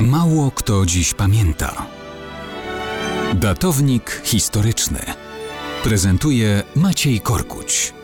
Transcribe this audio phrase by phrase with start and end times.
[0.00, 1.86] Mało kto dziś pamięta.
[3.34, 4.98] Datownik historyczny
[5.84, 7.94] prezentuje Maciej Korkuć.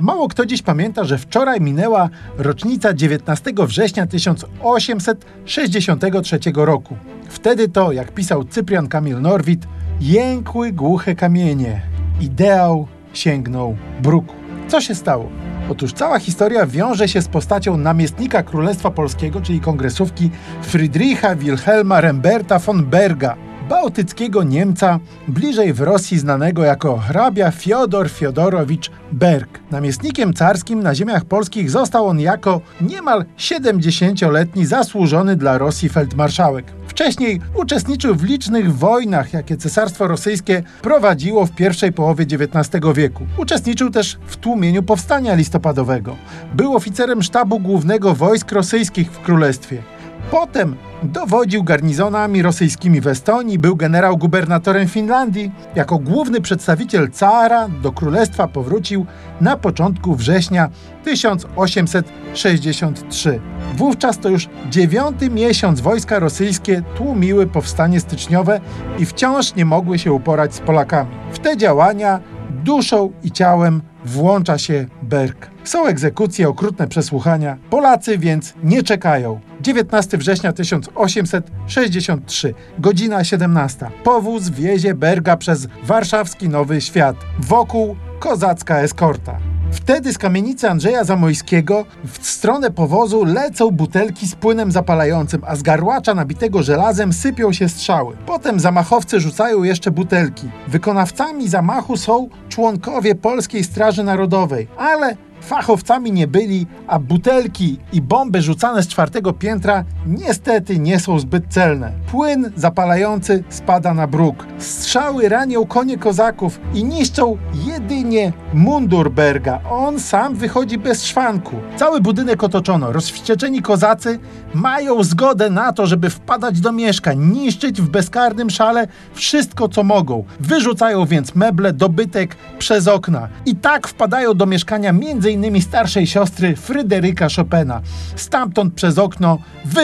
[0.00, 2.08] Mało kto dziś pamięta, że wczoraj minęła
[2.38, 6.96] rocznica 19 września 1863 roku.
[7.28, 9.66] Wtedy to, jak pisał Cyprian Kamil Norwid,
[10.00, 11.82] jękły głuche kamienie.
[12.20, 14.34] Ideał sięgnął bruku.
[14.68, 15.51] Co się stało?
[15.72, 20.30] Otóż cała historia wiąże się z postacią namiestnika Królestwa Polskiego, czyli kongresówki
[20.62, 23.36] Friedricha Wilhelma Remberta von Berga,
[23.72, 29.60] bałtyckiego Niemca, bliżej w Rosji znanego jako hrabia Fiodor Fiodorowicz Berg.
[29.70, 36.72] Namiestnikiem carskim na ziemiach polskich został on jako niemal 70-letni zasłużony dla Rosji feldmarszałek.
[36.86, 43.26] Wcześniej uczestniczył w licznych wojnach, jakie Cesarstwo Rosyjskie prowadziło w pierwszej połowie XIX wieku.
[43.38, 46.16] Uczestniczył też w tłumieniu powstania listopadowego.
[46.54, 49.82] Był oficerem sztabu głównego wojsk rosyjskich w królestwie.
[50.30, 55.52] Potem dowodził garnizonami rosyjskimi w Estonii, był generał-gubernatorem Finlandii.
[55.74, 59.06] Jako główny przedstawiciel cara do królestwa powrócił
[59.40, 60.68] na początku września
[61.04, 63.40] 1863.
[63.76, 68.60] Wówczas to już dziewiąty miesiąc wojska rosyjskie tłumiły powstanie styczniowe
[68.98, 71.10] i wciąż nie mogły się uporać z Polakami.
[71.32, 75.50] W te działania duszą i ciałem włącza się Berg.
[75.64, 77.56] Są egzekucje, okrutne przesłuchania.
[77.70, 79.40] Polacy więc nie czekają.
[79.60, 83.90] 19 września 1863, godzina 17.
[84.04, 87.16] Powóz wiezie Berga przez warszawski Nowy Świat.
[87.38, 89.51] Wokół kozacka eskorta.
[89.72, 95.62] Wtedy z kamienicy Andrzeja Zamojskiego w stronę powozu lecą butelki z płynem zapalającym, a z
[95.62, 98.16] garłacza nabitego żelazem sypią się strzały.
[98.26, 100.48] Potem zamachowcy rzucają jeszcze butelki.
[100.68, 108.42] Wykonawcami zamachu są członkowie Polskiej Straży Narodowej, ale fachowcami nie byli, a butelki i bomby
[108.42, 111.92] rzucane z czwartego piętra niestety nie są zbyt celne.
[112.10, 114.46] Płyn zapalający spada na bruk.
[114.58, 117.36] Strzały ranią konie kozaków i niszczą
[117.66, 119.60] jedynie mundur Berga.
[119.70, 121.56] On sam wychodzi bez szwanku.
[121.76, 122.92] Cały budynek otoczono.
[122.92, 124.18] Rozwścieczeni kozacy
[124.54, 130.24] mają zgodę na to, żeby wpadać do mieszkań, niszczyć w bezkarnym szale wszystko, co mogą.
[130.40, 133.28] Wyrzucają więc meble, dobytek przez okna.
[133.46, 134.94] I tak wpadają do mieszkania
[135.30, 137.80] innymi starszej siostry Fryderyka Chopina.
[138.16, 139.38] Stamtąd przez okno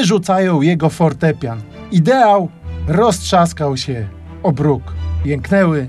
[0.08, 1.60] wyrzucają jego fortepian.
[1.92, 2.48] Ideał
[2.86, 4.08] roztrzaskał się
[4.42, 4.82] o bruk.
[5.24, 5.88] Jęknęły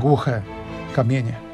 [0.00, 0.42] głuche
[0.94, 1.49] kamienie.